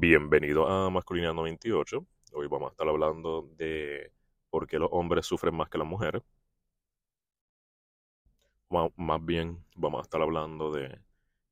[0.00, 2.06] Bienvenido a Masculinidad 98.
[2.32, 4.12] Hoy vamos a estar hablando de
[4.48, 6.22] por qué los hombres sufren más que las mujeres.
[8.70, 11.00] Más bien vamos a estar hablando de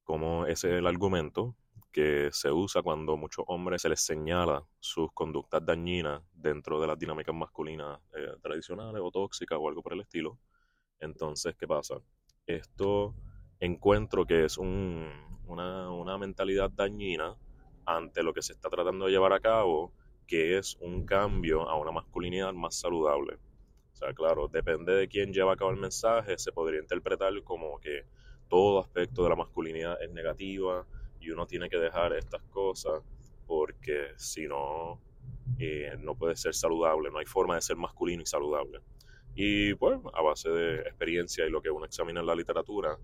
[0.04, 1.56] cómo ese es el argumento
[1.90, 6.99] que se usa cuando muchos hombres se les señala sus conductas dañinas dentro de las
[6.99, 10.38] dinámicas masculinas eh, tradicionales o tóxicas o algo por el estilo.
[11.01, 11.97] Entonces, ¿qué pasa?
[12.47, 13.15] Esto
[13.60, 15.10] encuentro que es un-
[15.47, 17.36] una mentalidad dañina
[17.86, 19.92] ante lo que se está tratando de llevar a cabo,
[20.27, 23.38] que es un cambio a una masculinidad más saludable.
[23.92, 27.80] O sea, claro, depende de quién lleva a cabo el mensaje, se podría interpretar como
[27.80, 28.04] que
[28.48, 30.86] todo aspecto de la masculinidad es negativa
[31.20, 33.02] y uno tiene que dejar estas cosas
[33.46, 35.00] porque si no,
[35.58, 38.80] eh, no puede ser saludable, no hay forma de ser masculino y saludable.
[39.34, 42.98] Y pues, a base de experiencia y lo que uno examina en la literatura,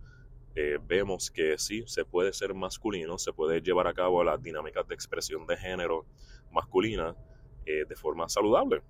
[0.55, 4.87] eh, vemos que sí, se puede ser masculino, se puede llevar a cabo las dinámicas
[4.87, 6.04] de expresión de género
[6.51, 7.16] masculina
[7.65, 8.82] eh, de forma saludable.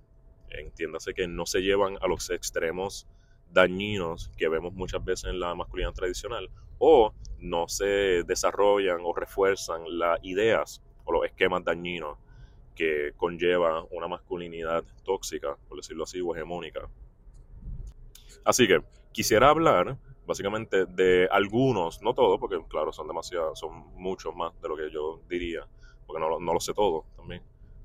[0.49, 3.07] Entiéndase que no se llevan a los extremos
[3.49, 9.83] dañinos que vemos muchas veces en la masculinidad tradicional o no se desarrollan o refuerzan
[9.87, 12.17] las ideas o los esquemas dañinos
[12.75, 16.89] que conlleva una masculinidad tóxica, por decirlo así, o hegemónica.
[18.43, 24.35] Así que quisiera hablar básicamente de algunos, no todos, porque claro, son demasiados, son muchos
[24.35, 25.67] más de lo que yo diría,
[26.05, 27.41] porque no, no lo sé todo también.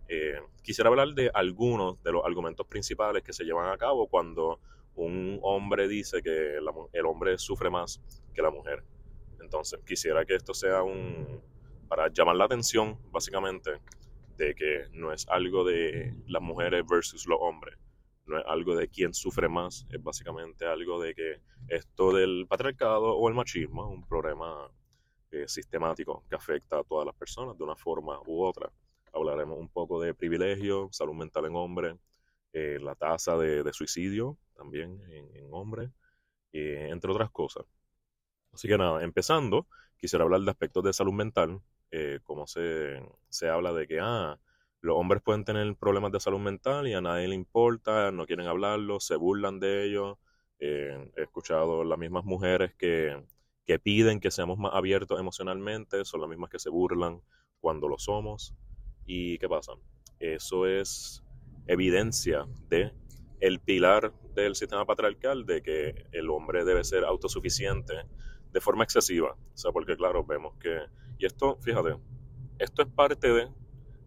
[0.08, 4.60] Eh, quisiera hablar de algunos de los argumentos principales que se llevan a cabo cuando
[4.94, 8.00] un hombre dice que el hombre sufre más
[8.34, 8.82] que la mujer.
[9.40, 11.40] Entonces, quisiera que esto sea un,
[11.88, 13.80] para llamar la atención, básicamente,
[14.36, 17.78] de que no es algo de las mujeres versus los hombres
[18.28, 23.16] no es algo de quién sufre más, es básicamente algo de que esto del patriarcado
[23.16, 24.70] o el machismo es un problema
[25.30, 28.70] eh, sistemático que afecta a todas las personas de una forma u otra.
[29.12, 31.96] Hablaremos un poco de privilegio, salud mental en hombres,
[32.52, 35.90] eh, la tasa de, de suicidio también en, en hombres,
[36.52, 37.64] eh, entre otras cosas.
[38.52, 43.48] Así que nada, empezando, quisiera hablar de aspectos de salud mental, eh, como se, se
[43.48, 44.38] habla de que, ah,
[44.80, 48.46] los hombres pueden tener problemas de salud mental y a nadie le importa, no quieren
[48.46, 50.18] hablarlo, se burlan de ellos.
[50.60, 53.24] Eh, he escuchado las mismas mujeres que,
[53.66, 57.20] que piden que seamos más abiertos emocionalmente, son las mismas que se burlan
[57.60, 58.54] cuando lo somos.
[59.04, 59.72] ¿Y qué pasa?
[60.20, 61.24] Eso es
[61.66, 62.92] evidencia de
[63.40, 67.94] el pilar del sistema patriarcal de que el hombre debe ser autosuficiente
[68.52, 69.32] de forma excesiva.
[69.32, 70.78] O sea, porque claro, vemos que...
[71.18, 71.96] Y esto, fíjate,
[72.58, 73.48] esto es parte de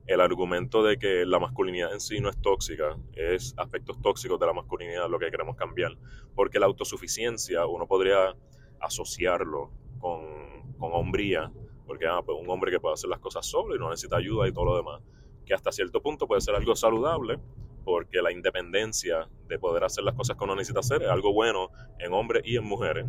[0.08, 4.46] el argumento de que la masculinidad en sí no es tóxica, es aspectos tóxicos de
[4.46, 5.98] la masculinidad lo que queremos cambiar.
[6.36, 8.36] Porque la autosuficiencia uno podría
[8.80, 11.52] asociarlo con, con hombría,
[11.86, 14.48] porque ah, pues un hombre que puede hacer las cosas solo y no necesita ayuda
[14.48, 15.02] y todo lo demás,
[15.46, 17.40] que hasta cierto punto puede ser algo saludable,
[17.84, 21.70] porque la independencia de poder hacer las cosas que uno necesita hacer es algo bueno
[22.00, 23.06] en hombres y en mujeres.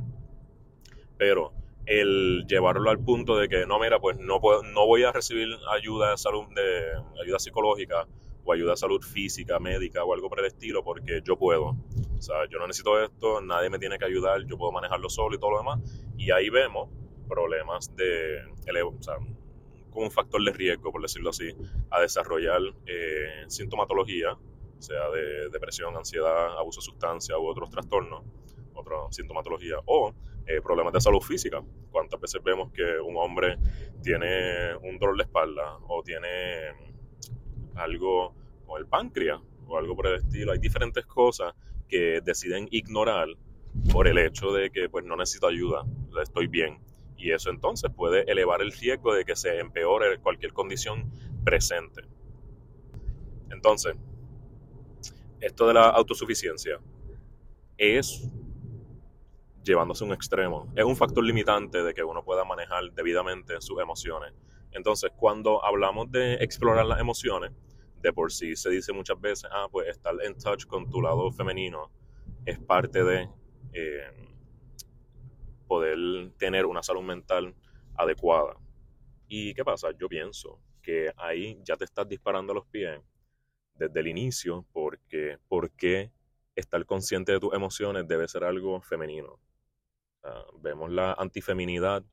[1.16, 1.52] Pero
[1.86, 5.48] el llevarlo al punto de que no, mira, pues no, puedo, no voy a recibir
[5.70, 8.06] ayuda de salud, de ayuda psicológica
[8.44, 11.76] o ayuda de salud física, médica o algo por el estilo porque yo puedo.
[12.18, 15.34] O sea, yo no necesito esto, nadie me tiene que ayudar, yo puedo manejarlo solo
[15.34, 15.80] y todo lo demás.
[16.16, 16.88] Y ahí vemos
[17.28, 18.42] problemas de,
[18.84, 19.16] o sea,
[19.90, 21.54] como un factor de riesgo, por decirlo así,
[21.90, 24.36] a desarrollar eh, sintomatología,
[24.82, 28.24] sea, de depresión, ansiedad, abuso de sustancia u otros trastornos,
[28.74, 30.12] otra sintomatología, o
[30.46, 31.62] eh, problemas de salud física.
[31.90, 33.58] ¿Cuántas veces vemos que un hombre
[34.02, 36.28] tiene un dolor de espalda o tiene
[37.76, 38.34] algo
[38.66, 40.52] con el páncreas o algo por el estilo?
[40.52, 41.54] Hay diferentes cosas
[41.88, 43.28] que deciden ignorar
[43.92, 45.84] por el hecho de que pues no necesito ayuda,
[46.22, 46.80] estoy bien.
[47.16, 51.12] Y eso entonces puede elevar el riesgo de que se empeore cualquier condición
[51.44, 52.02] presente.
[53.50, 53.94] Entonces,
[55.40, 56.80] esto de la autosuficiencia
[57.76, 58.28] es
[59.62, 60.72] llevándose a un extremo.
[60.76, 64.32] Es un factor limitante de que uno pueda manejar debidamente sus emociones.
[64.72, 67.52] Entonces, cuando hablamos de explorar las emociones,
[68.00, 71.30] de por sí se dice muchas veces, ah, pues estar en touch con tu lado
[71.30, 71.90] femenino
[72.44, 73.28] es parte de
[73.72, 74.28] eh,
[75.68, 77.54] poder tener una salud mental
[77.94, 78.56] adecuada.
[79.28, 79.88] ¿Y qué pasa?
[79.98, 83.00] Yo pienso que ahí ya te estás disparando los pies
[83.74, 86.10] desde el inicio porque, porque
[86.54, 89.38] estar consciente de tus emociones debe ser algo femenino.
[90.24, 92.04] Ah, vemos la antifeminidad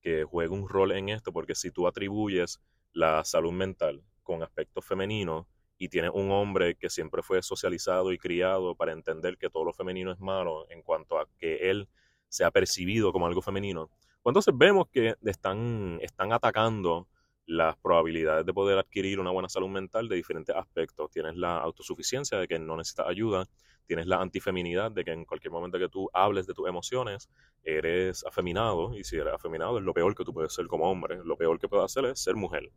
[0.00, 2.60] que juega un rol en esto, porque si tú atribuyes
[2.92, 5.46] la salud mental con aspectos femeninos
[5.76, 9.72] y tienes un hombre que siempre fue socializado y criado para entender que todo lo
[9.72, 11.88] femenino es malo en cuanto a que él
[12.28, 13.90] sea percibido como algo femenino,
[14.22, 17.08] pues entonces vemos que están, están atacando
[17.50, 21.10] las probabilidades de poder adquirir una buena salud mental de diferentes aspectos.
[21.10, 23.48] Tienes la autosuficiencia de que no necesitas ayuda,
[23.86, 27.28] tienes la antifeminidad de que en cualquier momento que tú hables de tus emociones,
[27.64, 31.18] eres afeminado, y si eres afeminado es lo peor que tú puedes ser como hombre,
[31.24, 32.70] lo peor que puedes hacer es ser mujer,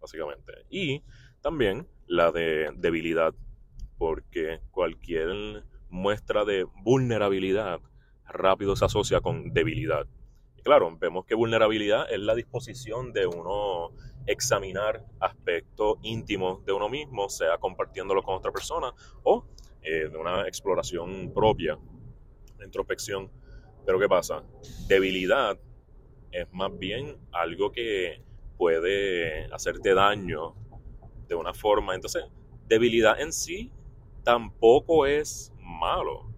[0.00, 0.54] básicamente.
[0.70, 1.02] Y
[1.42, 3.34] también la de debilidad,
[3.98, 7.80] porque cualquier muestra de vulnerabilidad
[8.26, 10.06] rápido se asocia con debilidad.
[10.56, 13.90] Y claro, vemos que vulnerabilidad es la disposición de uno
[14.26, 18.92] examinar aspectos íntimos de uno mismo, sea compartiéndolo con otra persona
[19.22, 19.44] o
[19.82, 21.78] eh, de una exploración propia,
[22.64, 23.30] introspección.
[23.84, 24.42] Pero ¿qué pasa?
[24.88, 25.58] Debilidad
[26.32, 28.22] es más bien algo que
[28.56, 30.54] puede hacerte daño
[31.28, 31.94] de una forma.
[31.94, 32.24] Entonces,
[32.66, 33.70] debilidad en sí
[34.22, 36.32] tampoco es malo,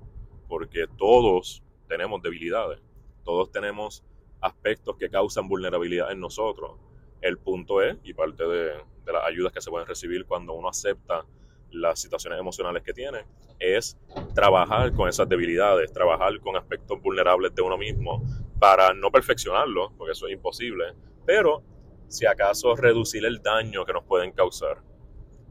[0.49, 2.81] porque todos tenemos debilidades,
[3.25, 4.05] todos tenemos
[4.41, 6.79] aspectos que causan vulnerabilidad en nosotros.
[7.21, 8.73] El punto es, y parte de,
[9.07, 11.25] las ayudas que se pueden recibir cuando uno acepta
[11.71, 13.25] las situaciones emocionales que tiene,
[13.59, 13.97] es
[14.35, 18.23] trabajar con esas debilidades, trabajar con aspectos vulnerables de uno mismo
[18.59, 21.63] para no perfeccionarlo, porque eso es imposible, pero
[22.09, 24.79] si acaso reducir el daño que nos pueden causar.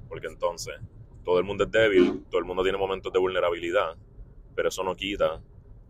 [0.07, 0.75] Porque entonces,
[1.23, 3.95] todo el mundo es débil, todo el mundo tiene momentos de vulnerabilidad,
[4.55, 5.41] pero eso no quita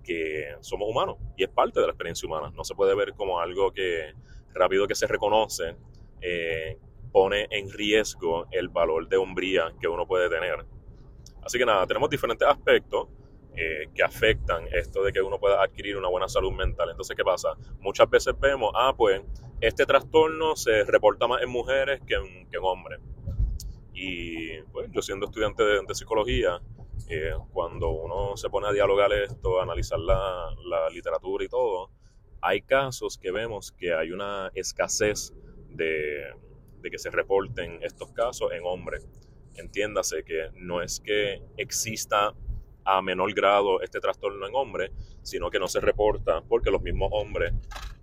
[0.04, 2.52] que somos humanos y es parte de la experiencia humana.
[2.56, 4.14] No se puede ver como algo que
[4.56, 5.76] rápido que se reconoce
[6.22, 6.78] eh,
[7.12, 10.66] pone en riesgo el valor de hombría que uno puede tener.
[11.44, 13.08] Así que nada, tenemos diferentes aspectos
[13.56, 16.90] eh, que afectan esto de que uno pueda adquirir una buena salud mental.
[16.90, 17.54] Entonces, ¿qué pasa?
[17.80, 19.22] Muchas veces vemos, ah, pues
[19.62, 23.00] este trastorno se reporta más en mujeres que en, que en hombres.
[23.94, 26.60] Y pues yo siendo estudiante de, psicología,
[27.08, 31.92] eh, cuando uno se pone a dialogar esto, a analizar la, la literatura y todo,
[32.46, 35.34] hay casos que vemos que hay una escasez
[35.70, 36.32] de,
[36.84, 39.08] que se reporten estos casos en hombres.
[39.56, 42.36] Entiéndase que no es que exista
[42.84, 44.92] a menor grado este trastorno en hombres,
[45.24, 47.52] sino que no se reporta porque los mismos hombres,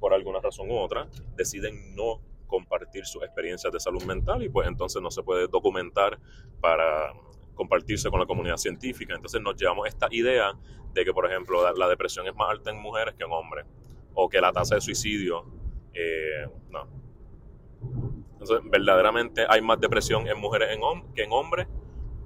[0.01, 4.67] por alguna razón u otra, deciden no compartir sus experiencias de salud mental y pues
[4.67, 6.19] entonces no se puede documentar
[6.61, 7.13] para
[7.55, 9.15] compartirse con la comunidad científica.
[9.15, 10.53] Entonces nos llevamos esta idea
[10.93, 13.67] de que, por ejemplo, la depresión es más alta en mujeres que en hombres,
[14.15, 15.45] o que la tasa de suicidio,
[15.95, 16.89] eh, no.
[18.33, 20.69] Entonces, verdaderamente hay más depresión en mujeres
[21.15, 21.67] que en hombres,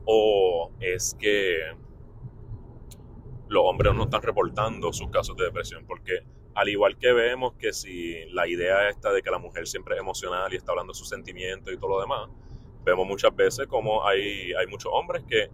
[0.04, 1.58] o es que
[3.48, 6.20] los hombres no están reportando sus casos de depresión, porque
[6.54, 10.00] al igual que vemos que si la idea esta de que la mujer siempre es
[10.00, 12.30] emocional y está hablando de sus sentimientos y todo lo demás,
[12.84, 15.50] vemos muchas veces como hay, hay muchos hombres que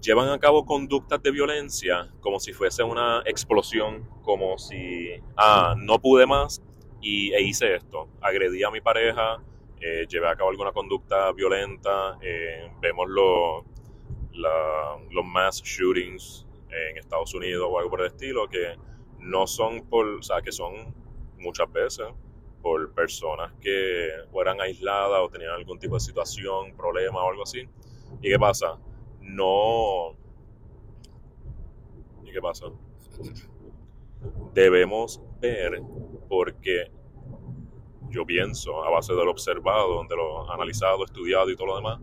[0.00, 6.00] llevan a cabo conductas de violencia como si fuese una explosión, como si, ah, no
[6.00, 6.62] pude más
[7.00, 9.42] y, e hice esto, agredí a mi pareja,
[9.80, 13.64] eh, llevé a cabo alguna conducta violenta, eh, vemos los
[15.24, 18.76] mass shootings en Estados Unidos o algo por el estilo, que
[19.18, 20.94] no son por, o sea, que son
[21.38, 22.06] muchas veces
[22.62, 27.66] por personas que fueran aisladas o tenían algún tipo de situación, problema o algo así.
[28.20, 28.78] ¿Y qué pasa?
[29.34, 30.16] No...
[32.24, 32.66] ¿Y qué pasa?
[34.54, 35.82] Debemos ver
[36.28, 36.90] porque
[38.10, 42.00] yo pienso, a base de lo observado, de lo analizado, estudiado y todo lo demás,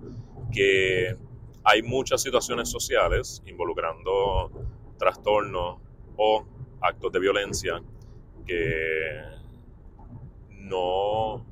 [0.52, 1.18] que
[1.64, 4.52] hay muchas situaciones sociales involucrando
[4.98, 5.80] trastornos
[6.16, 6.46] o
[6.82, 7.82] actos de violencia
[8.46, 9.22] que
[10.50, 11.46] no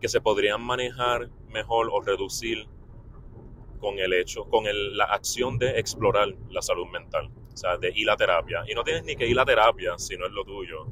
[0.00, 2.68] que se podrían manejar mejor o reducir
[3.78, 4.64] con el hecho, con
[4.96, 8.64] la acción de explorar la salud mental, o sea, de ir a terapia.
[8.68, 10.86] Y no tienes ni que ir a terapia si no es lo tuyo,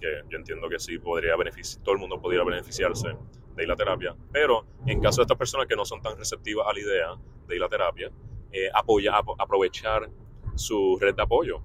[0.00, 3.08] que yo entiendo que sí podría beneficiar, todo el mundo podría beneficiarse
[3.54, 6.66] de ir a terapia, pero en caso de estas personas que no son tan receptivas
[6.68, 8.10] a la idea de ir a terapia,
[8.52, 10.08] eh, apoya, aprovechar
[10.54, 11.62] su red de apoyo.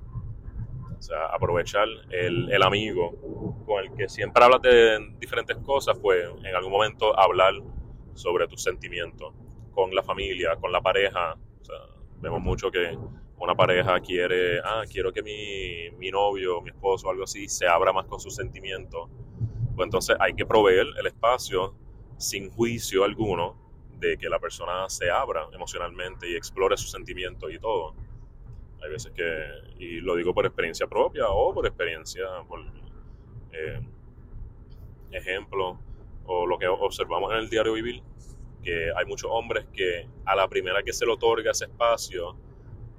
[0.98, 6.24] O sea, aprovechar el, el, amigo con el que siempre hablas de diferentes cosas, pues
[6.46, 7.54] en algún momento hablar
[8.14, 9.34] sobre tus sentimientos
[9.74, 11.36] con la familia, con la pareja.
[12.22, 12.98] Vemos mucho que
[13.38, 17.92] una pareja quiere, ah, quiero que mi, mi novio, mi esposo algo así se abra
[17.92, 19.10] más con sus sentimientos.
[19.76, 21.76] Pues entonces hay que proveer el espacio
[22.18, 23.58] sin juicio alguno
[24.00, 27.96] de que la persona se abra emocionalmente y explore sus sentimientos y todo.
[28.84, 29.46] Hay veces que,
[29.80, 32.60] y lo digo por experiencia propia o por experiencia, por
[33.54, 33.82] eh,
[35.12, 35.80] ejemplo,
[36.26, 38.02] o lo que observamos en el diario vivir,
[38.64, 42.36] que hay muchos hombres que a la primera que se le otorga ese espacio,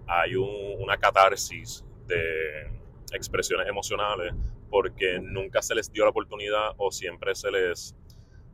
[0.06, 2.70] hay una catarsis de
[3.12, 4.34] expresiones emocionales
[4.70, 7.96] porque nunca se les dio la oportunidad o siempre se les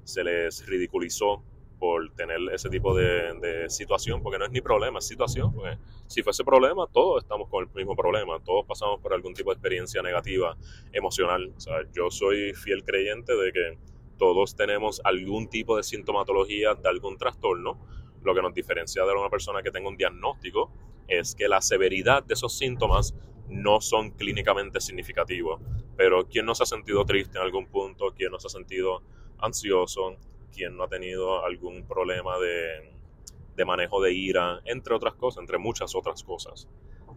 [0.04, 1.42] se les ridiculizó
[1.80, 5.52] por tener ese tipo de, situación, porque no es ni problema, es situación.
[5.52, 9.50] Porque si fuese problema, todos estamos con el mismo problema, todos pasamos por algún tipo
[9.50, 10.56] de experiencia negativa,
[10.92, 11.52] emocional.
[11.56, 13.78] O sea, yo soy fiel creyente de que
[14.20, 17.80] todos tenemos algún tipo de sintomatología de algún trastorno.
[18.22, 20.70] Lo que nos diferencia de una persona que tenga un diagnóstico
[21.08, 23.14] es que la severidad de esos síntomas
[23.48, 25.58] no son clínicamente significativos.
[25.96, 28.12] Pero ¿quién no se ha sentido triste en algún punto?
[28.14, 29.02] ¿Quién no se ha sentido
[29.38, 30.18] ansioso?
[30.52, 34.60] ¿Quién no ha tenido algún problema de, manejo de ira?
[34.66, 36.68] Entre otras cosas, entre muchas otras cosas.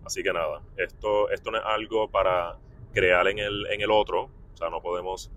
[0.06, 2.58] Así que nada, esto, esto no es algo para
[2.94, 4.30] crear en el, en el otro.
[4.54, 5.30] O sea, no podemos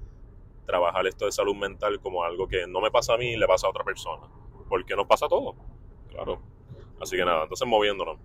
[0.66, 3.46] trabajar esto de salud mental como algo que no me pasa a mí y le
[3.46, 4.26] pasa a otra persona.
[4.68, 5.54] Porque nos pasa a todos.
[6.10, 6.42] Claro.
[7.00, 8.18] Así que nada, entonces moviéndonos.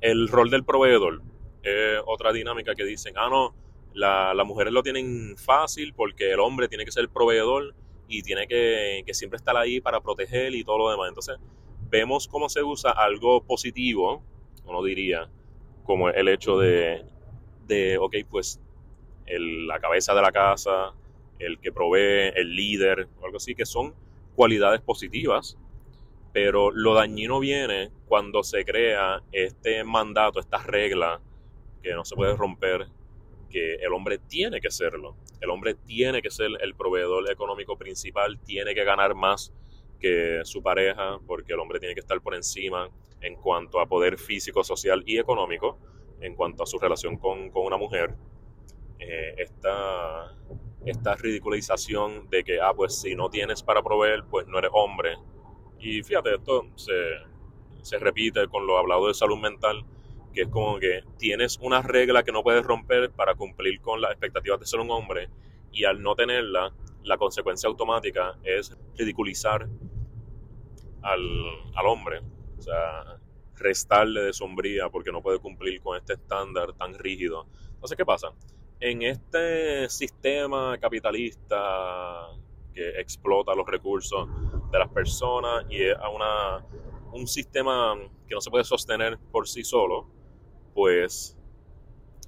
[0.00, 1.22] El rol del proveedor
[1.62, 3.54] es otra dinámica que dicen, ah, no,
[3.94, 7.74] las mujeres lo tienen fácil porque el hombre tiene que ser el proveedor
[8.06, 11.08] y tiene que, siempre estar ahí para proteger y todo lo demás.
[11.08, 11.36] Entonces,
[11.90, 14.22] vemos cómo se usa algo positivo,
[14.66, 15.28] uno diría,
[15.84, 17.04] como el hecho de,
[17.66, 18.60] de ok, pues
[19.26, 20.94] la cabeza de la casa,
[21.38, 23.94] el que provee, el líder, o algo así, que son
[24.34, 25.58] cualidades positivas,
[26.32, 31.20] pero lo dañino viene cuando se crea este mandato, esta regla
[31.82, 32.86] que no se puede romper,
[33.50, 35.16] que el hombre tiene que serlo.
[35.40, 39.52] El hombre tiene que ser el proveedor económico principal, tiene que ganar más
[39.98, 42.90] que su pareja, porque el hombre tiene que estar por encima
[43.20, 45.78] en cuanto a poder físico, social y económico,
[46.20, 48.14] en cuanto a su relación con, una mujer.
[48.98, 50.34] Eh, esta,
[50.84, 55.16] esta ridiculización de que, ah, pues si no tienes para proveer, pues no eres hombre.
[55.78, 56.92] Y fíjate, esto se,
[57.82, 59.84] se repite con lo hablado de salud mental
[60.32, 64.10] que es como que tienes una regla que no puedes romper para cumplir con las
[64.12, 65.28] expectativas de ser un hombre
[65.72, 69.68] y al no tenerla, la consecuencia automática es ridiculizar
[71.02, 71.20] al,
[71.74, 72.20] al hombre,
[72.58, 73.18] o sea,
[73.56, 77.46] restarle de sombría porque no puede cumplir con este estándar tan rígido.
[77.74, 78.28] Entonces, ¿qué pasa?
[78.80, 82.28] En este sistema capitalista
[82.72, 84.28] que explota los recursos
[84.70, 86.64] de las personas y es una,
[87.12, 87.96] un sistema
[88.28, 90.06] que no se puede sostener por sí solo,
[90.74, 91.36] pues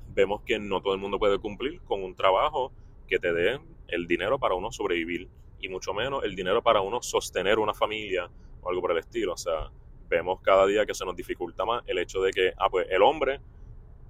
[0.09, 2.73] vemos que no todo el mundo puede cumplir con un trabajo
[3.07, 5.29] que te dé el dinero para uno sobrevivir
[5.61, 8.29] y mucho menos el dinero para uno sostener una familia
[8.61, 9.35] o algo por el estilo.
[9.35, 9.71] O sea,
[10.09, 13.03] vemos cada día que se nos dificulta más el hecho de que, ah, pues el
[13.03, 13.41] hombre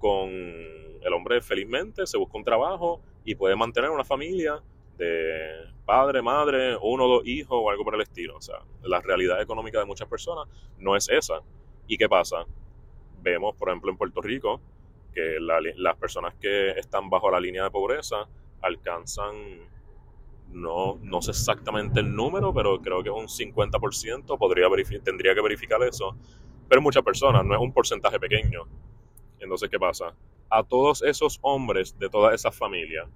[0.01, 4.61] con el hombre felizmente se busca un trabajo y puede mantener una familia
[4.97, 8.35] de padre, madre, uno o dos hijos o algo por el estilo.
[8.35, 11.39] O sea, la realidad económica de muchas personas no es esa.
[11.87, 12.45] ¿Y qué pasa?
[13.21, 14.61] vemos, por ejemplo, en Puerto Rico,
[15.13, 18.27] que las personas que están bajo la línea de pobreza
[18.61, 19.35] alcanzan,
[20.49, 24.67] no, no sé exactamente el número, pero creo que es un 50%, podría
[25.03, 26.15] tendría que verificar eso,
[26.67, 28.65] pero muchas personas, no es un porcentaje pequeño.
[29.41, 30.15] Entonces, ¿qué pasa?
[30.49, 33.07] A todos esos hombres de todas esas familias,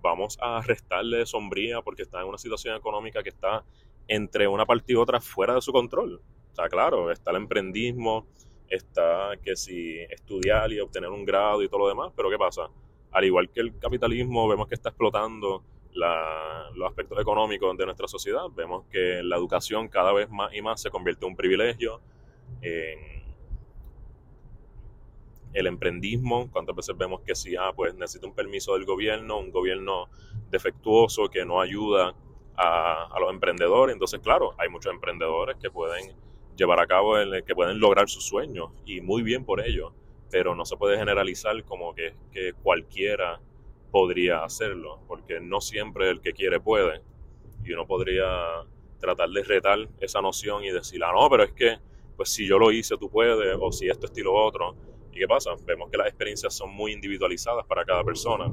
[0.00, 3.64] vamos a restarle sombría porque están en una situación económica que está
[4.08, 6.20] entre una parte y otra fuera de su control.
[6.52, 8.26] Sea, claro, está el emprendismo,
[8.68, 12.68] está que si estudiar y obtener un grado y todo lo demás, pero ¿qué pasa?
[13.12, 15.62] Al igual que el capitalismo, vemos que está explotando
[15.94, 20.80] los aspectos económicos de nuestra sociedad, vemos que la educación cada vez más y más
[20.80, 22.00] se convierte en un privilegio,
[22.62, 23.21] en
[25.52, 29.50] el emprendismo, cuántas veces vemos que si, ah, pues necesita un permiso del gobierno, un
[29.50, 30.08] gobierno
[30.50, 32.14] defectuoso que no ayuda
[32.56, 36.14] a, a los emprendedores, entonces claro, hay muchos emprendedores que pueden
[36.56, 39.94] llevar a cabo, el, que pueden lograr sus sueños y muy bien por ello,
[40.30, 43.40] pero no se puede generalizar como que, que cualquiera
[43.90, 47.02] podría hacerlo, porque no siempre el que quiere puede
[47.64, 48.26] y uno podría
[49.00, 51.78] tratar de retar esa noción y decir, ah, no, pero es que,
[52.16, 54.74] pues si yo lo hice, tú puedes, o si esto, estilo otro.
[55.12, 55.50] ¿Y qué pasa?
[55.64, 58.50] Vemos que las experiencias son muy individualizadas para cada persona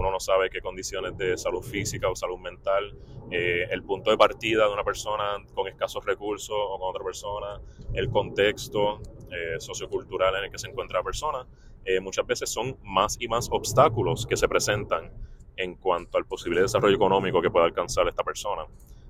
[0.00, 2.96] uno no sabe qué condiciones de salud física o salud mental,
[3.30, 7.60] eh, el punto de partida de una persona con escasos recursos o con otra persona,
[7.92, 9.00] el contexto
[9.30, 11.46] eh, sociocultural en el que se encuentra la persona,
[11.84, 15.12] eh, muchas veces son más y más obstáculos que se presentan
[15.56, 18.62] en cuanto al posible desarrollo económico que pueda alcanzar esta persona.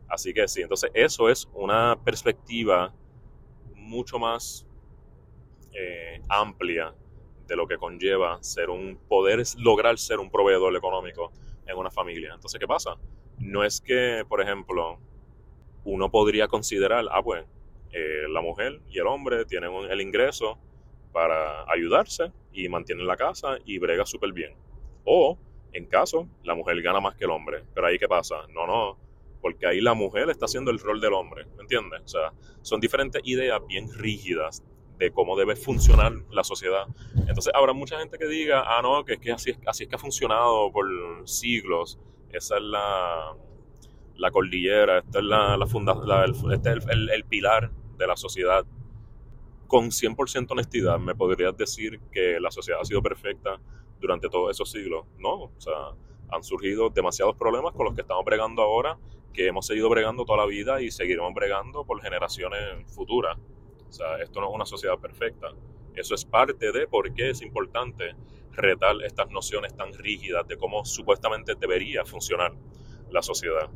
[0.09, 2.92] Así que sí, entonces eso es una perspectiva
[3.76, 4.66] mucho más
[6.28, 6.94] amplia
[7.50, 11.32] de lo que conlleva ser un poder lograr ser un proveedor económico
[11.66, 12.32] en una familia.
[12.34, 12.96] Entonces, ¿qué pasa?
[13.38, 14.98] No es que, por ejemplo,
[15.84, 17.44] uno podría considerar, ah, pues,
[17.92, 20.58] eh, la mujer y el hombre tienen el ingreso
[21.12, 24.54] para ayudarse y mantienen la casa y brega súper bien.
[25.04, 25.36] O,
[25.72, 27.64] en caso, la mujer gana más que el hombre.
[27.74, 28.46] Pero ahí, ¿qué pasa?
[28.54, 28.96] No, no.
[29.40, 32.02] porque ahí la mujer está haciendo el rol del hombre, ¿me entiendes?
[32.04, 34.62] O sea, son diferentes ideas bien rígidas
[35.00, 36.87] de cómo debe funcionar la sociedad.
[37.16, 39.97] Entonces habrá mucha gente que diga, ah, no, que es que así, así es que
[39.97, 40.87] ha funcionado por
[41.25, 41.99] siglos,
[42.30, 43.35] esa es la,
[44.16, 45.95] la cordillera, esta es, la, la, funda,
[46.52, 48.66] este es el, el, pilar de la sociedad.
[49.66, 53.59] Con 100% honestidad, ¿me podrías decir que la sociedad ha sido perfecta
[54.00, 55.07] durante todos esos siglos?
[55.16, 55.95] No, o sea,
[56.30, 58.99] han surgido demasiados problemas con los que estamos bregando ahora,
[59.33, 63.38] que hemos seguido bregando toda la vida y seguiremos bregando por generaciones futuras.
[63.90, 65.49] O sea, esto no es una sociedad perfecta.
[65.94, 68.14] Eso es parte de por qué es importante
[68.52, 72.52] retar estas nociones tan rígidas de cómo supuestamente debería funcionar
[73.11, 73.68] la sociedad.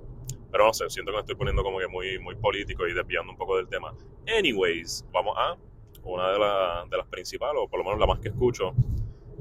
[0.51, 3.33] Pero no sé, siento que me estoy poniendo como que muy, muy político y desviando
[3.33, 3.93] un poco del tema.
[4.39, 5.57] Anyways, vamos a
[6.05, 8.73] una de, de las principales, o por lo menos la más que escucho,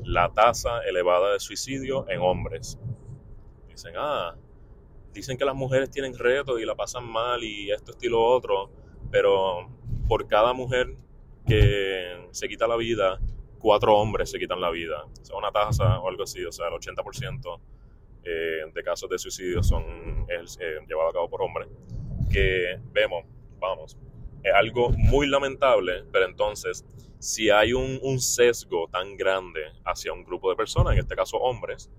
[0.04, 2.80] la tasa elevada de suicidio en hombres.
[3.68, 4.36] Dicen, ah,
[5.14, 8.72] dicen que las mujeres tienen retos y la pasan mal y esto, estilo otro,
[9.12, 9.70] pero
[10.08, 10.96] por cada mujer
[11.48, 13.20] que se quita la vida,
[13.60, 15.06] cuatro hombres se quitan la vida.
[15.06, 17.60] O sea, una tasa o algo así, o sea, el 80%
[18.26, 19.84] eh, de casos de suicidio son
[20.30, 21.68] eh, llevados a cabo por hombres.
[22.32, 23.26] Que vemos,
[23.60, 23.98] vamos,
[24.44, 26.86] es algo muy lamentable, pero entonces,
[27.20, 31.38] si hay un, un sesgo tan grande hacia un grupo de personas, en este caso
[31.38, 31.90] hombres,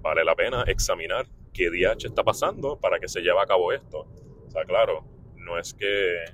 [0.00, 4.06] vale la pena examinar qué DH está pasando para que se lleve a cabo esto.
[4.46, 5.04] O sea, claro,
[5.36, 6.24] no es que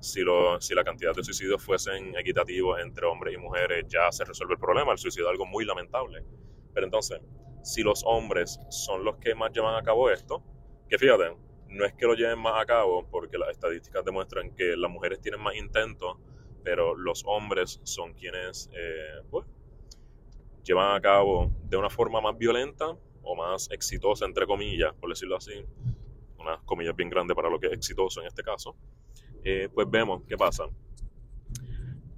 [0.00, 4.24] si, lo, si la cantidad de suicidios fuesen equitativos entre hombres y mujeres ya se
[4.24, 4.92] resuelve el problema.
[4.92, 6.24] El suicidio es algo muy lamentable.
[6.72, 7.20] Pero entonces,
[7.62, 10.42] si los hombres son los que más llevan a cabo esto,
[10.88, 11.36] que fíjate,
[11.68, 15.20] no es que lo lleven más a cabo, porque las estadísticas demuestran que las mujeres
[15.20, 16.16] tienen más intentos,
[16.62, 19.46] pero los hombres son quienes eh, pues,
[20.64, 25.36] llevan a cabo de una forma más violenta o más exitosa, entre comillas, por decirlo
[25.36, 25.52] así,
[26.38, 28.76] unas comillas bien grandes para lo que es exitoso en este caso,
[29.50, 30.64] eh, pues vemos qué pasa.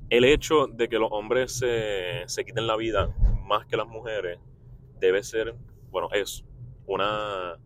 [0.08, 3.14] El hecho de que los hombres se, se quiten la vida
[3.46, 4.40] más que las mujeres
[4.98, 5.54] debe ser,
[5.90, 6.44] bueno, es
[6.86, 7.56] una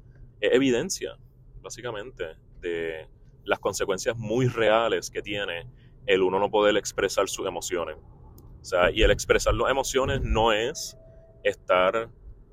[0.41, 1.17] evidencia,
[1.63, 3.09] básicamente, de
[3.45, 5.67] las consecuencias muy reales que tiene
[6.05, 7.97] el uno no poder expresar sus emociones.
[8.61, 10.99] O sea, y el expresar las emociones no es
[11.43, 12.11] estar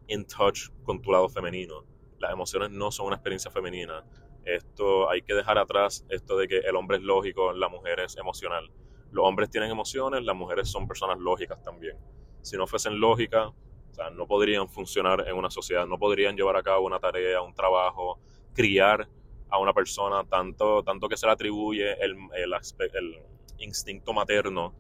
[0.08, 1.86] in touch con tu lado femenino.
[2.20, 4.06] Las emociones no son una experiencia femenina.
[4.46, 8.18] Esto hay que dejar atrás esto de que el hombre es lógico, la mujer es
[8.18, 8.72] emocional.
[9.12, 11.98] Los hombres tienen emociones, las mujeres son personas lógicas también.
[12.42, 16.56] Si no fuesen lógicas, o sea, no podrían funcionar en una sociedad, no podrían llevar
[16.56, 18.20] a cabo una tarea, un trabajo,
[18.54, 19.08] criar
[19.50, 22.54] a una persona, tanto, tanto que se le atribuye el, el,
[22.94, 23.20] el
[23.60, 24.74] instinto materno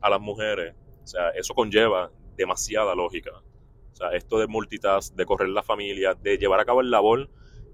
[0.00, 0.74] a las mujeres.
[1.02, 3.32] O sea, eso conlleva demasiada lógica.
[3.92, 7.28] O sea, esto de multitask, de correr la familia, de llevar a cabo el labor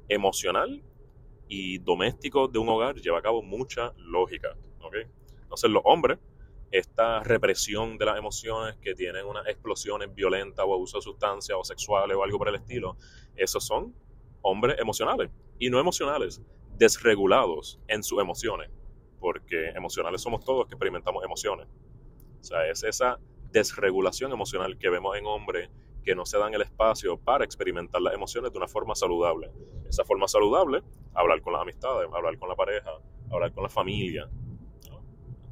[0.09, 0.83] emocional
[1.49, 4.57] y doméstico de un hogar, lleva a cabo mucha lógica.
[4.81, 5.05] ¿okay?
[5.43, 6.19] Entonces, los hombres,
[6.71, 11.65] esta represión de las emociones que tienen unas explosiones violentas o abuso de sustancias o
[11.65, 12.97] sexuales o algo por el estilo,
[13.37, 13.95] esos son
[14.43, 16.43] hombres emocionales y no emocionales,
[16.77, 18.71] desregulados en sus emociones,
[19.19, 21.67] porque emocionales somos todos que experimentamos emociones.
[22.41, 23.19] O sea, es esa
[23.51, 25.71] desregulación emocional que vemos en hombres
[26.05, 29.51] que no se dan el espacio para experimentar las emociones de una forma saludable.
[29.89, 30.83] Esa forma saludable,
[31.15, 32.91] hablar con las amistades, hablar con la pareja,
[33.31, 34.29] hablar con la familia,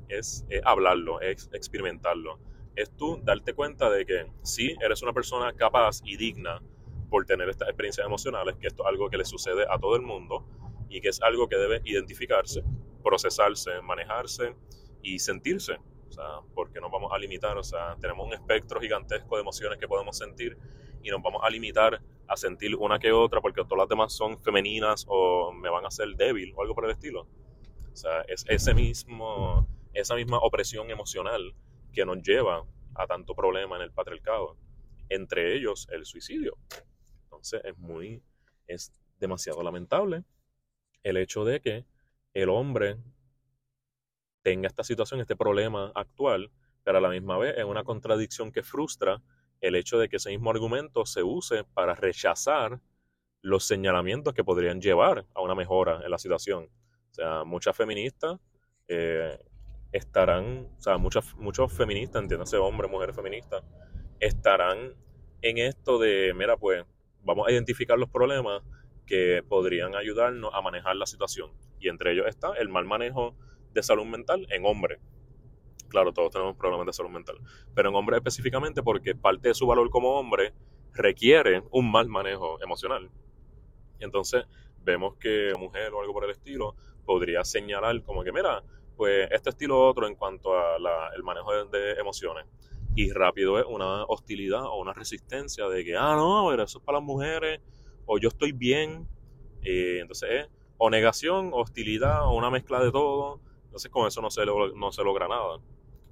[0.09, 2.39] es, hablarlo, es experimentarlo.
[2.75, 6.63] Es tú darte cuenta de que sí, eres una persona capaz y digna
[7.09, 10.03] por tener estas experiencias emocionales, que esto es algo que le sucede a todo el
[10.03, 10.47] mundo
[10.89, 12.63] y que es algo que debe identificarse,
[13.03, 14.55] procesarse, manejarse
[15.03, 19.37] y sentirse o sea, porque nos vamos a limitar, o sea, tenemos un espectro gigantesco
[19.37, 20.57] de emociones que podemos sentir
[21.03, 24.39] y nos vamos a limitar a sentir una que otra porque todas las demás son
[24.41, 27.27] femeninas o me van a hacer débil o algo por el estilo.
[27.93, 31.55] O sea, es ese mismo, esa misma opresión emocional
[31.93, 32.65] que nos lleva
[32.95, 34.57] a tanto problema en el patriarcado,
[35.09, 36.57] entre ellos el suicidio.
[37.25, 38.23] Entonces es muy,
[38.67, 40.25] es demasiado lamentable
[41.03, 41.85] el hecho de que
[42.35, 42.97] el hombre
[44.47, 46.53] tenga esta situación, este problema actual,
[46.85, 49.21] pero a la misma vez es una contradicción que frustra
[49.61, 52.79] el hecho de que ese mismo argumento se use para rechazar
[53.43, 56.69] los señalamientos que podrían llevar a una mejora en la situación.
[57.11, 58.39] O sea, muchas feministas
[58.87, 59.37] eh,
[59.91, 63.65] estarán, o sea, muchas, muchos feministas, entiéndase hombres, mujeres feministas,
[64.21, 64.95] estarán
[65.43, 66.85] en esto de, mira, pues
[67.25, 68.63] vamos a identificar los problemas
[69.07, 71.51] que podrían ayudarnos a manejar la situación.
[71.81, 73.35] Y entre ellos está el mal manejo
[73.77, 74.99] de salud mental en hombres.
[75.89, 77.39] Claro, todos tenemos problemas de salud mental,
[77.75, 80.53] pero en hombres específicamente porque parte de su valor como hombre
[80.93, 83.11] requiere un mal manejo emocional.
[84.01, 84.45] Entonces,
[84.83, 88.63] vemos que mujer o algo por el estilo podría señalar como que, mira,
[88.97, 92.47] pues este estilo otro en cuanto al manejo de, emociones.
[92.95, 96.85] Y rápido es una hostilidad o una resistencia de que, ah, no, pero eso es
[96.85, 97.61] para las mujeres,
[98.07, 99.07] o yo estoy bien.
[99.63, 103.41] Eh, entonces es o negación, hostilidad, o una mezcla de todo.
[103.77, 104.45] Entonces con eso no se,
[105.05, 105.61] logra nada.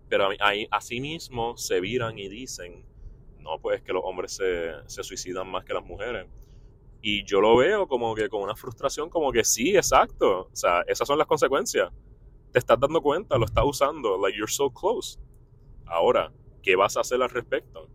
[0.08, 0.68] Pero ahí,
[1.00, 2.84] mismo se viran y dicen,
[3.38, 6.26] no, pues que los hombres se, se suicidan más que las mujeres.
[7.00, 10.48] Y yo lo veo como que con una frustración, como que sí, exacto.
[10.52, 11.90] O sea, esas son las consecuencias
[12.54, 15.18] te estás dando cuenta, lo estás usando, like you're so close.
[15.86, 17.88] Ahora, ¿qué vas a hacer al respecto?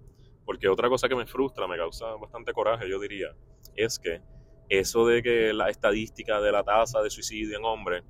[0.44, 3.34] Porque otra cosa que me frustra, me causa bastante coraje, yo diría,
[3.78, 4.22] es que
[4.68, 8.04] eso de que la estadística de la tasa de suicidio en hombres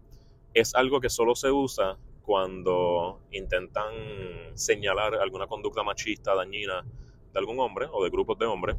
[0.59, 3.93] es algo que solo se usa cuando intentan
[4.53, 6.85] señalar alguna conducta machista, dañina
[7.33, 8.75] de algún hombre o de grupos de hombres,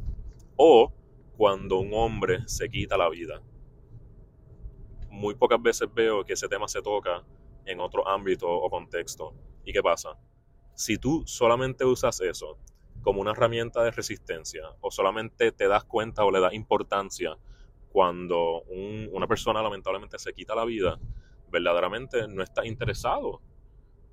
[0.57, 0.93] o
[1.37, 3.43] cuando un hombre se quita la vida.
[5.09, 7.25] Muy pocas veces veo que ese tema se toca
[7.65, 9.35] en otro ámbito o contexto.
[9.65, 10.19] ¿Y qué pasa?
[10.75, 12.59] Si tú solamente usas eso
[13.03, 17.37] como una herramienta de resistencia o solamente te das cuenta o le das importancia
[17.91, 18.63] cuando
[19.13, 20.99] una persona lamentablemente se quita la vida,
[21.51, 23.41] verdaderamente no estás interesado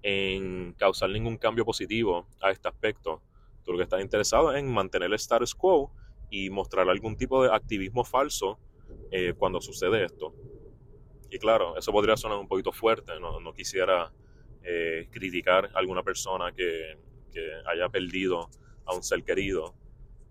[0.03, 3.21] en causar ningún cambio positivo a este aspecto.
[3.63, 5.91] Tú lo que estás interesado es en mantener el status quo
[6.29, 8.59] y mostrar algún tipo de activismo falso
[9.11, 10.33] eh, cuando sucede esto.
[11.29, 14.11] Y claro, eso podría sonar un poquito fuerte, no, quisiera
[14.63, 16.97] eh, criticar a alguna persona que,
[17.33, 18.49] que, haya perdido
[18.85, 19.75] a un ser querido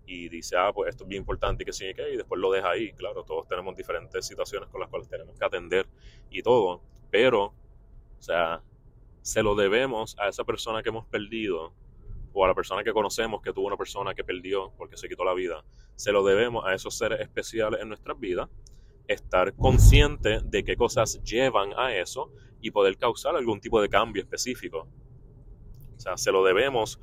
[0.07, 2.51] y dice, ah, pues esto es bien importante y que sí, que y después lo
[2.51, 2.93] deja ahí.
[2.93, 5.85] Claro, todos tenemos diferentes situaciones con las cuales tenemos que atender
[6.31, 8.61] y todo, pero, o sea,
[9.21, 11.73] se lo debemos a esa persona que hemos perdido
[12.33, 15.25] o a la persona que conocemos que tuvo una persona que perdió porque se quitó
[15.25, 15.63] la vida,
[15.95, 18.49] se lo debemos a esos seres especiales en nuestras vidas
[19.07, 24.21] estar consciente de qué cosas llevan a eso y poder causar algún tipo de cambio
[24.21, 24.87] específico.
[25.95, 26.99] O sea, se lo debemos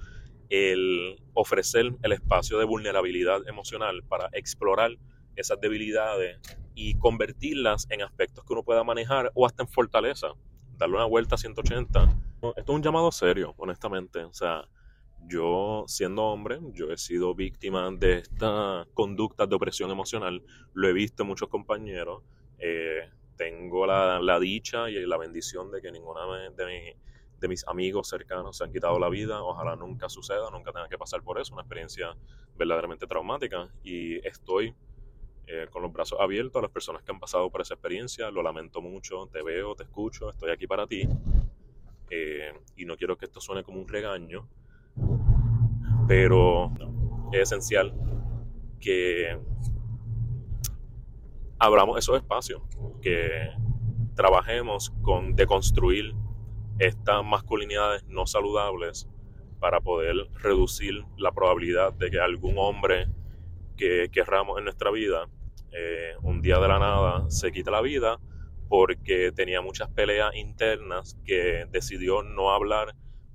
[0.50, 4.96] el ofrecer el espacio de vulnerabilidad emocional para explorar
[5.36, 6.38] esas debilidades
[6.74, 10.28] y convertirlas en aspectos que uno pueda manejar o hasta en fortaleza.
[10.76, 12.02] Darle una vuelta a 180.
[12.42, 14.24] Esto es un llamado serio, honestamente.
[14.24, 14.68] O sea,
[15.26, 20.42] yo siendo hombre, yo he sido víctima de esta conducta de opresión emocional,
[20.74, 22.22] lo he visto en muchos compañeros,
[22.58, 26.20] eh, tengo la, dicha y la bendición de que ninguna
[26.56, 26.96] de,
[27.40, 30.96] de, mis amigos cercanos se han quitado la vida, ojalá nunca suceda, nunca tenga que
[30.96, 32.16] pasar por eso, una experiencia
[32.56, 34.74] verdaderamente traumática y estoy
[35.46, 38.42] eh, con los brazos abiertos a las personas que han pasado por esa experiencia, lo
[38.42, 41.06] lamento mucho, te veo, te escucho, estoy aquí para ti
[42.10, 44.48] eh, y no quiero que esto suene como un regaño,
[46.08, 46.72] pero
[47.32, 47.94] es esencial
[48.80, 49.38] que
[51.58, 52.62] abramos esos espacios,
[53.02, 53.50] que
[54.14, 56.14] trabajemos con deconstruir
[56.78, 59.08] estas masculinidades no saludables
[59.60, 63.08] para poder reducir la probabilidad de que algún hombre
[63.76, 65.28] que querramos en nuestra vida
[65.72, 68.18] eh, un día de la nada se quite la vida
[68.68, 72.94] porque tenía muchas peleas internas que decidió no hablar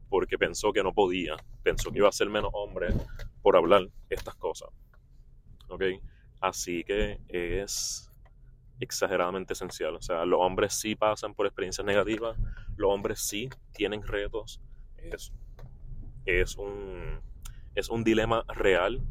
[0.09, 2.87] porque pensó que no podía, pensó que iba a ser menos hombre
[3.41, 4.69] por hablar estas cosas.
[5.67, 5.83] ¿Ok?
[6.41, 8.09] Así que es
[8.79, 9.95] exageradamente esencial.
[9.95, 12.37] O sea, los hombres sí pasan por experiencias negativas,
[12.75, 14.61] los hombres sí tienen retos.
[14.97, 15.31] Es,
[16.25, 17.19] es, un,
[17.75, 19.01] es un dilema real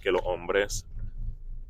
[0.00, 0.86] que los hombres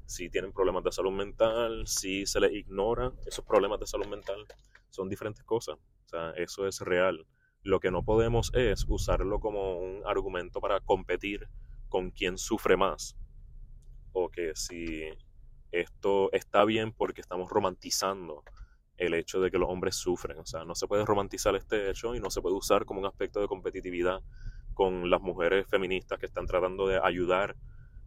[0.06, 4.46] sí tienen problemas de salud mental, sí se les ignora esos problemas de salud mental,
[4.90, 5.76] son diferentes cosas.
[5.76, 7.26] O sea, eso es real.
[7.62, 11.48] Lo que no podemos es usarlo como un argumento para competir
[11.88, 13.16] con quien sufre más.
[14.12, 15.02] O que si
[15.72, 18.44] esto está bien porque estamos romantizando
[18.96, 20.38] el hecho de que los hombres sufren.
[20.38, 23.06] O sea, no se puede romantizar este hecho y no se puede usar como un
[23.06, 24.22] aspecto de competitividad
[24.74, 27.56] con las mujeres feministas que están tratando de ayudar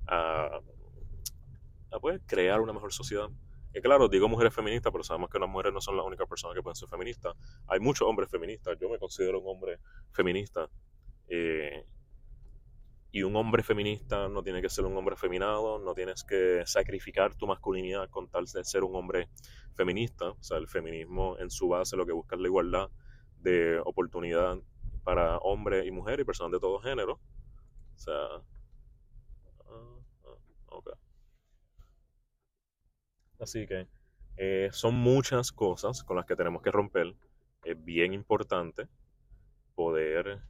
[0.10, 0.60] a,
[1.92, 3.30] a pues, crear una mejor sociedad.
[3.74, 6.56] Y claro, digo mujeres feministas, pero sabemos que las mujeres no son las únicas personas
[6.56, 7.36] que pueden ser feministas.
[7.68, 8.78] Hay muchos hombres feministas.
[8.80, 9.80] Yo me considero un hombre
[10.12, 10.68] feminista.
[11.28, 11.86] Eh,
[13.12, 17.36] y un hombre feminista no tiene que ser un hombre feminado, no tienes que sacrificar
[17.36, 19.30] tu masculinidad con tal de ser un hombre
[19.76, 20.30] feminista.
[20.30, 22.90] O sea, el feminismo en su base lo que busca es la igualdad
[23.38, 24.58] de oportunidad
[25.04, 27.14] para hombres y mujeres y personas de todo género.
[27.14, 28.14] O sea,
[29.66, 30.94] ah, ah, okay.
[33.40, 33.88] Así que
[34.38, 37.16] eh, son muchas cosas con las que tenemos que romper.
[37.64, 38.88] Es bien importante
[39.76, 40.42] poder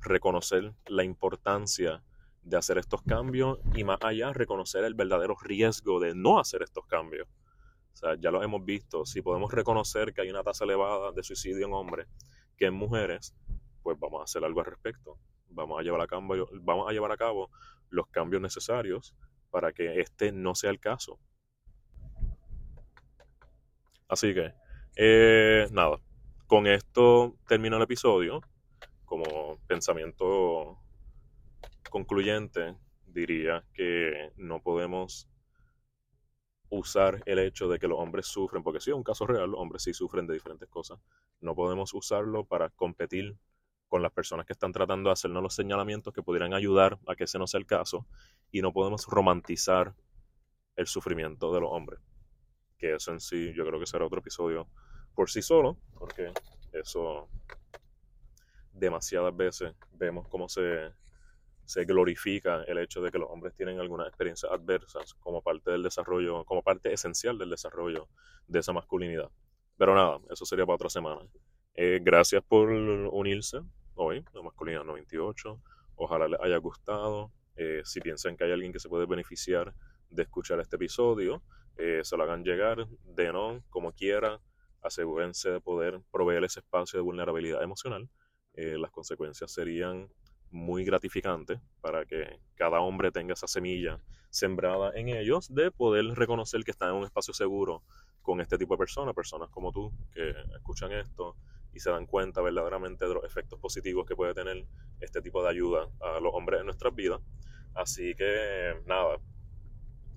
[0.00, 2.02] reconocer la importancia
[2.42, 6.86] de hacer estos cambios y más allá reconocer el verdadero riesgo de no hacer estos
[6.86, 7.28] cambios.
[7.92, 9.04] O sea, ya lo hemos visto.
[9.04, 12.08] Si podemos reconocer que hay una tasa elevada de suicidio en hombres
[12.56, 13.34] que en mujeres,
[13.82, 15.18] pues vamos a hacer algo al respecto.
[15.48, 17.50] Vamos a llevar a cabo, vamos a, llevar a cabo
[17.90, 19.14] los cambios necesarios
[19.50, 21.18] para que este no sea el caso.
[24.12, 24.52] Así que,
[24.96, 25.96] eh, nada,
[26.46, 28.42] con esto termino el episodio.
[29.06, 30.78] Como pensamiento
[31.88, 35.30] concluyente, diría que no podemos
[36.68, 39.60] usar el hecho de que los hombres sufren, porque sí es un caso real, los
[39.60, 40.98] hombres sí sufren de diferentes cosas,
[41.40, 43.38] no podemos usarlo para competir
[43.88, 47.24] con las personas que están tratando de hacernos los señalamientos que pudieran ayudar a que
[47.24, 48.06] ese no sea el caso,
[48.50, 49.94] y no podemos romantizar
[50.76, 52.00] el sufrimiento de los hombres,
[52.82, 54.66] que eso en sí yo creo que será otro episodio
[55.14, 56.32] por sí solo, porque
[56.72, 57.28] eso
[58.72, 60.92] demasiadas veces vemos cómo se
[61.64, 65.82] se glorifica el hecho de que los hombres tienen algunas experiencias adversas como parte del
[65.82, 68.08] desarrollo, como parte esencial del desarrollo
[68.48, 69.30] de esa masculinidad.
[69.78, 71.20] Pero nada, eso sería para otra semana.
[71.74, 73.60] Eh, gracias por unirse
[73.94, 75.62] hoy, la masculinidad 98.
[75.94, 77.30] Ojalá les haya gustado.
[77.54, 79.72] Eh, si piensan que hay alguien que se puede beneficiar
[80.10, 81.42] de escuchar este episodio,
[81.76, 84.40] eh, se lo hagan llegar, de no, como quiera.
[84.82, 88.08] Asegúrense de poder proveer ese espacio de vulnerabilidad emocional.
[88.54, 90.10] las consecuencias serían
[90.50, 96.62] muy gratificante para que cada hombre tenga esa semilla sembrada en ellos de poder reconocer
[96.64, 97.82] que están en un espacio seguro
[98.22, 101.36] con este tipo de personas, personas como tú que escuchan esto
[101.74, 104.66] y se dan cuenta verdaderamente de los efectos positivos que puede tener
[105.00, 107.20] este tipo de ayuda a los hombres en nuestras vidas.
[107.74, 109.18] Así que nada,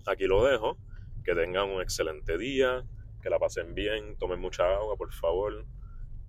[0.06, 0.78] aquí lo dejo,
[1.26, 2.86] que tengan un excelente día,
[3.22, 5.66] que la pasen bien, tomen mucha agua por favor.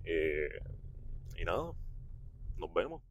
[0.03, 0.49] Eh,
[1.37, 1.71] y nada,
[2.57, 3.06] nos vemos.